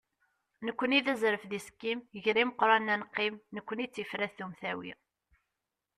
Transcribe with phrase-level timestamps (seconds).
[0.65, 4.91] nekkni d azref d isekkim, gar imeqranen ad neqqim, nekkni d tifrat d umtawi.